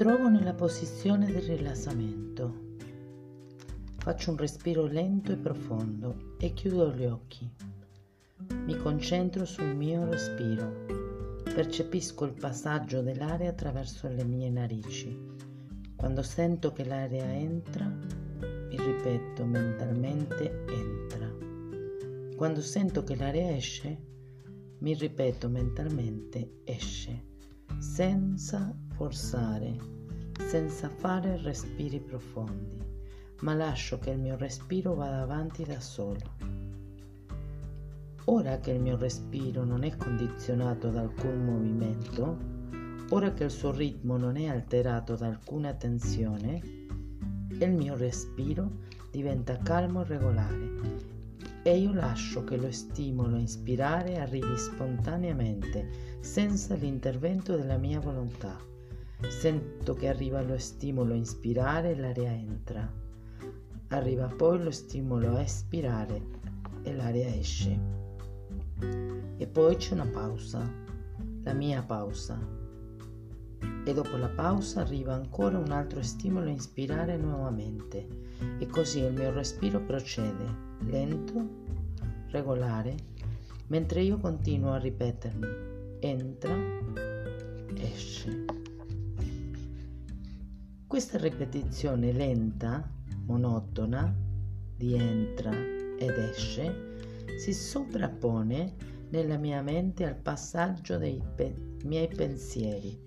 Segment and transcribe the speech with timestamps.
[0.00, 2.76] trovo nella posizione del rilassamento.
[3.98, 7.46] Faccio un respiro lento e profondo e chiudo gli occhi.
[8.64, 10.86] Mi concentro sul mio respiro.
[11.44, 15.14] Percepisco il passaggio dell'aria attraverso le mie narici.
[15.94, 21.30] Quando sento che l'aria entra, mi ripeto mentalmente entra.
[22.36, 23.98] Quando sento che l'aria esce,
[24.78, 27.22] mi ripeto mentalmente esce,
[27.78, 29.78] senza forzare,
[30.46, 32.76] senza fare respiri profondi
[33.40, 36.20] ma lascio che il mio respiro vada avanti da solo.
[38.26, 42.36] Ora che il mio respiro non è condizionato da alcun movimento,
[43.08, 46.60] ora che il suo ritmo non è alterato da alcuna tensione,
[47.48, 48.70] il mio respiro
[49.10, 51.18] diventa calmo e regolare
[51.62, 58.69] e io lascio che lo stimolo a ispirare arrivi spontaneamente, senza l'intervento della mia volontà.
[59.28, 62.90] Sento che arriva lo stimolo a ispirare e l'aria entra.
[63.88, 66.22] Arriva poi lo stimolo a espirare
[66.82, 67.78] e l'aria esce.
[69.36, 70.68] E poi c'è una pausa,
[71.42, 72.38] la mia pausa.
[73.84, 78.06] E dopo la pausa arriva ancora un altro stimolo a inspirare nuovamente.
[78.58, 80.44] E così il mio respiro procede,
[80.80, 81.48] lento,
[82.30, 82.94] regolare,
[83.68, 85.46] mentre io continuo a ripetermi,
[86.00, 86.54] entra,
[87.74, 88.59] esce.
[90.90, 92.84] Questa ripetizione lenta
[93.26, 94.12] monotona
[94.74, 96.96] di entra ed esce
[97.38, 98.74] si sovrappone
[99.10, 103.00] nella mia mente al passaggio dei pe- miei pensieri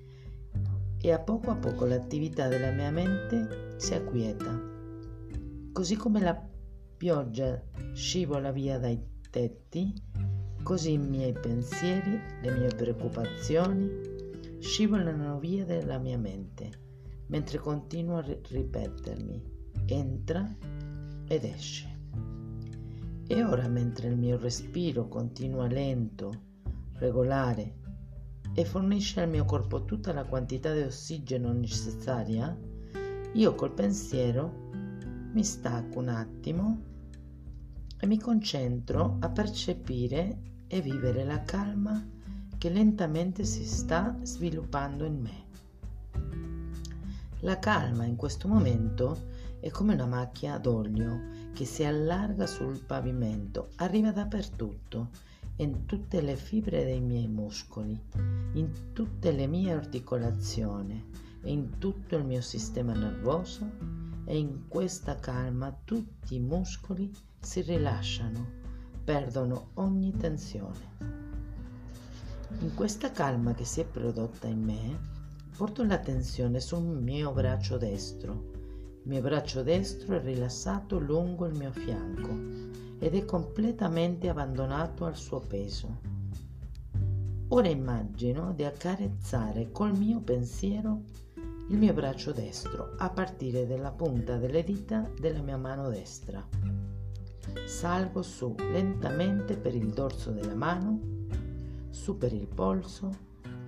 [0.97, 4.57] e a poco a poco l'attività della mia mente si acquieta.
[5.73, 6.41] Così come la
[6.95, 7.61] pioggia
[7.91, 8.97] scivola via dai
[9.29, 9.93] tetti,
[10.63, 13.89] così i miei pensieri, le mie preoccupazioni
[14.59, 16.82] scivolano via dalla mia mente,
[17.27, 19.51] mentre continuo a ripetermi
[19.85, 20.55] entra
[21.27, 21.91] ed esce.
[23.25, 26.31] E ora mentre il mio respiro continua lento,
[26.93, 27.81] regolare
[28.53, 32.55] e fornisce al mio corpo tutta la quantità di ossigeno necessaria,
[33.33, 34.69] io col pensiero
[35.31, 36.81] mi stacco un attimo
[37.99, 42.05] e mi concentro a percepire e vivere la calma
[42.57, 45.42] che lentamente si sta sviluppando in me.
[47.43, 53.71] La calma in questo momento è come una macchia d'olio che si allarga sul pavimento,
[53.75, 55.09] arriva dappertutto,
[55.57, 58.01] in tutte le fibre dei miei muscoli,
[58.53, 61.05] in tutte le mie articolazioni
[61.41, 63.69] e in tutto il mio sistema nervoso
[64.23, 67.11] e in questa calma tutti i muscoli
[67.41, 68.47] si rilasciano,
[69.03, 70.95] perdono ogni tensione.
[72.59, 75.22] In questa calma che si è prodotta in me,
[75.55, 78.53] porto l'attenzione sul mio braccio destro
[79.05, 82.29] il mio braccio destro è rilassato lungo il mio fianco
[82.99, 85.99] ed è completamente abbandonato al suo peso.
[87.49, 91.01] Ora immagino di accarezzare col mio pensiero
[91.67, 96.41] il mio braccio destro a partire dalla punta delle dita della mia mano destra.
[97.65, 100.97] Salgo su lentamente per il dorso della mano,
[101.89, 103.09] su per il polso,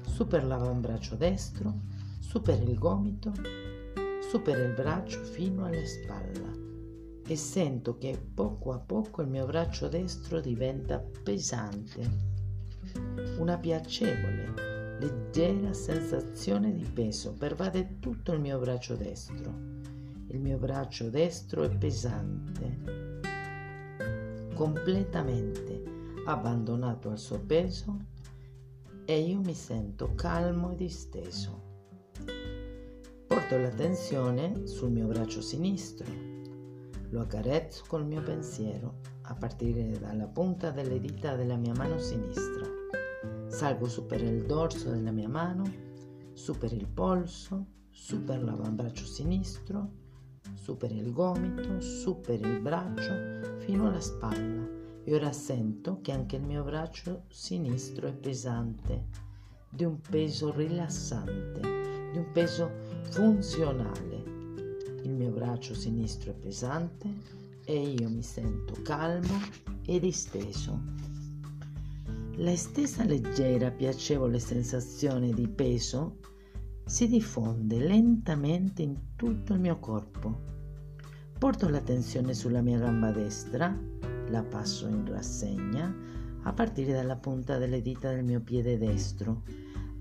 [0.08, 1.74] su per l'avambraccio destro,
[2.20, 3.32] su per il gomito
[4.30, 6.52] supera il braccio fino alla spalla
[7.28, 12.34] e sento che poco a poco il mio braccio destro diventa pesante.
[13.38, 19.54] Una piacevole, leggera sensazione di peso pervade tutto il mio braccio destro.
[20.28, 23.22] Il mio braccio destro è pesante,
[24.54, 25.84] completamente
[26.26, 28.14] abbandonato al suo peso
[29.06, 31.64] e io mi sento calmo e disteso.
[33.28, 36.12] Porto l'attenzione sul mio braccio sinistro.
[37.10, 42.66] Lo accarezzo col mio pensiero a partire dalla punta delle dita della mia mano sinistra.
[43.48, 45.64] Salgo su per il dorso della mia mano,
[46.34, 49.92] su per il polso, su per l'avambraccio sinistro,
[50.56, 54.75] su per il gomito, su per il braccio, fino alla spalla.
[55.06, 59.06] E ora sento che anche il mio braccio sinistro è pesante,
[59.70, 61.86] di un peso rilassante
[62.16, 62.72] di un peso
[63.10, 64.24] funzionale.
[65.04, 67.10] Il mio braccio sinistro è pesante
[67.66, 69.38] e io mi sento calmo
[69.86, 70.80] e disteso.
[72.38, 76.20] La stessa leggera, piacevole sensazione di peso
[76.86, 80.54] si diffonde lentamente in tutto il mio corpo.
[81.38, 83.78] Porto l'attenzione sulla mia gamba destra,
[84.36, 85.94] la passo in rassegna
[86.44, 89.44] a partire dalla punta delle dita del mio piede destro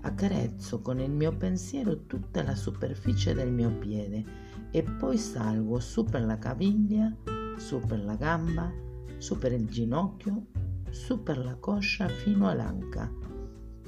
[0.05, 4.23] Accarezzo con il mio pensiero tutta la superficie del mio piede
[4.69, 7.11] e poi salgo su per la caviglia,
[7.57, 8.71] su per la gamba,
[9.17, 10.45] su per il ginocchio,
[10.91, 13.11] su per la coscia fino all'anca.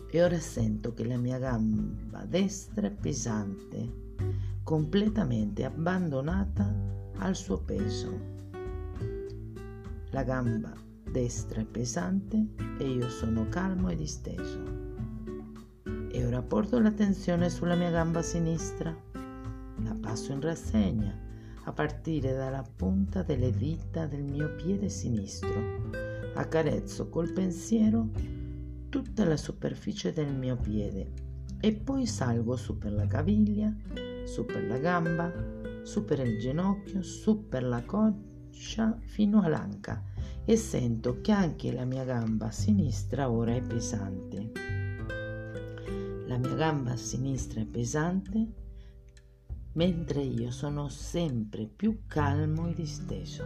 [0.10, 4.16] E ora sento che la mia gamba destra è pesante,
[4.64, 6.74] completamente abbandonata
[7.18, 8.37] al suo peso.
[10.18, 10.74] La gamba
[11.12, 12.44] destra è pesante
[12.80, 14.64] e io sono calmo e disteso.
[16.10, 18.90] E ora porto l'attenzione sulla mia gamba sinistra.
[19.12, 21.16] La passo in rassegna
[21.66, 25.92] a partire dalla punta delle dita del mio piede sinistro.
[26.34, 28.10] Accarezzo col pensiero
[28.90, 31.12] tutta la superficie del mio piede
[31.60, 33.72] e poi salgo su per la caviglia,
[34.24, 35.32] su per la gamba,
[35.84, 37.84] su per il ginocchio, su per la
[38.58, 40.04] coscia fino all'anca
[40.44, 44.52] e sento che anche la mia gamba sinistra ora è pesante.
[46.26, 48.48] La mia gamba sinistra è pesante,
[49.74, 53.44] mentre io sono sempre più calmo e disteso.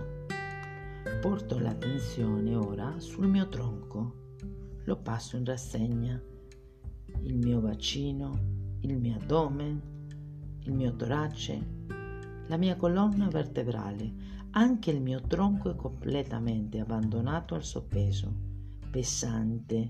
[1.20, 4.36] Porto l'attenzione ora sul mio tronco,
[4.86, 6.20] lo passo in rassegna,
[7.24, 9.82] il mio bacino, il mio addome,
[10.62, 11.80] il mio torace,
[12.48, 18.34] la mia colonna vertebrale, anche il mio tronco è completamente abbandonato al suo peso,
[18.90, 19.90] pesante,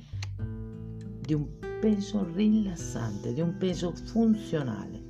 [1.19, 1.47] di un
[1.79, 5.09] peso rilassante, di un peso funzionale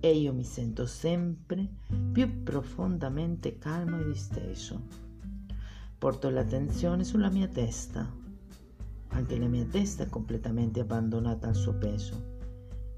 [0.00, 1.68] e io mi sento sempre
[2.10, 4.82] più profondamente calmo e disteso.
[5.98, 8.10] Porto l'attenzione sulla mia testa.
[9.08, 12.38] Anche la mia testa è completamente abbandonata al suo peso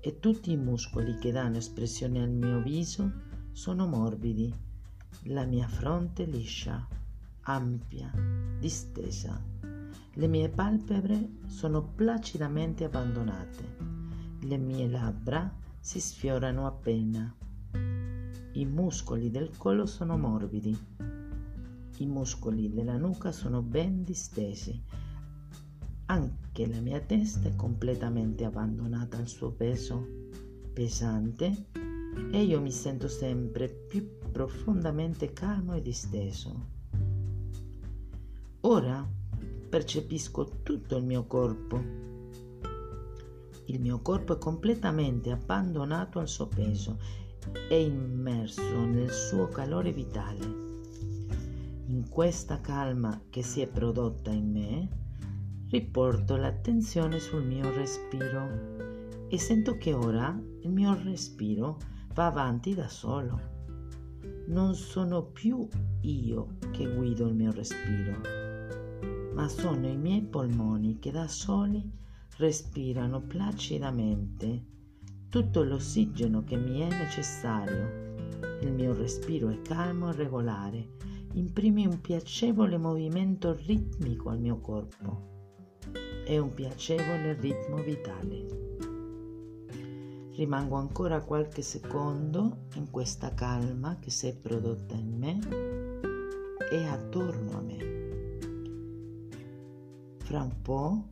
[0.00, 3.10] e tutti i muscoli che danno espressione al mio viso
[3.50, 4.70] sono morbidi.
[5.26, 6.86] La mia fronte liscia,
[7.42, 8.10] ampia,
[8.58, 9.40] distesa.
[10.14, 13.76] Le mie palpebre sono placidamente abbandonate.
[14.40, 17.34] Le mie labbra si sfiorano appena.
[18.52, 20.76] I muscoli del collo sono morbidi.
[21.98, 24.82] I muscoli della nuca sono ben distesi.
[26.06, 30.28] Anche la mia testa è completamente abbandonata al suo peso
[30.72, 31.66] pesante
[32.30, 36.80] e io mi sento sempre più profondamente calmo e disteso.
[38.62, 39.06] Ora
[39.68, 41.80] percepisco tutto il mio corpo.
[43.66, 46.98] Il mio corpo è completamente abbandonato al suo peso
[47.68, 50.70] e immerso nel suo calore vitale.
[51.86, 54.88] In questa calma che si è prodotta in me,
[55.68, 61.78] riporto l'attenzione sul mio respiro e sento che ora il mio respiro
[62.14, 63.61] va avanti da solo.
[64.46, 65.66] Non sono più
[66.02, 68.42] io che guido il mio respiro
[69.34, 71.82] ma sono i miei polmoni che da soli
[72.36, 74.70] respirano placidamente
[75.28, 78.10] tutto l'ossigeno che mi è necessario.
[78.60, 80.90] Il mio respiro è calmo e regolare,
[81.32, 85.30] imprime un piacevole movimento ritmico al mio corpo
[86.26, 88.71] e un piacevole ritmo vitale.
[90.34, 95.38] Rimango ancora qualche secondo in questa calma che si è prodotta in me
[96.70, 98.00] e attorno a me.
[100.20, 101.06] Fra un po'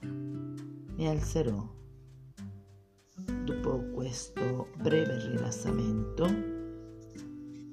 [0.00, 1.76] mi alzerò.
[3.44, 6.26] Dopo questo breve rilassamento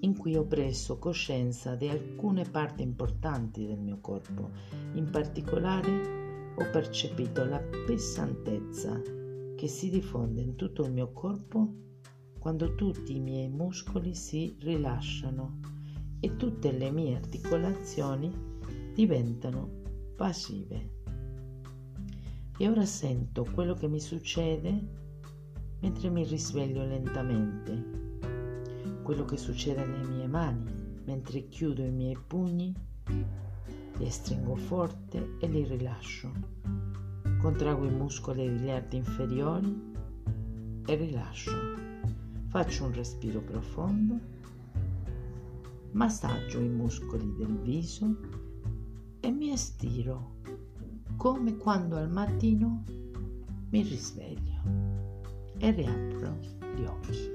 [0.01, 4.51] in cui ho preso coscienza di alcune parti importanti del mio corpo,
[4.93, 9.23] in particolare ho percepito la pesantezza
[9.55, 11.73] che si diffonde in tutto il mio corpo
[12.39, 15.59] quando tutti i miei muscoli si rilasciano
[16.19, 18.31] e tutte le mie articolazioni
[18.93, 19.81] diventano
[20.15, 20.93] passive.
[22.57, 25.03] E ora sento quello che mi succede
[25.79, 28.19] mentre mi risveglio lentamente,
[29.03, 32.73] quello che succede alle mie mani mentre chiudo i miei pugni,
[33.97, 36.84] li stringo forte e li rilascio.
[37.45, 39.93] Contraggo i muscoli degli arti inferiori
[40.83, 41.51] e rilascio.
[42.47, 44.19] Faccio un respiro profondo,
[45.91, 48.17] massaggio i muscoli del viso
[49.19, 50.37] e mi estiro
[51.17, 52.83] come quando al mattino
[53.69, 54.61] mi risveglio
[55.59, 56.39] e riapro
[56.75, 57.34] gli occhi.